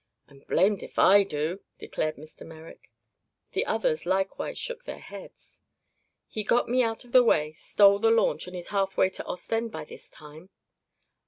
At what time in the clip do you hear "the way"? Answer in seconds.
7.11-7.53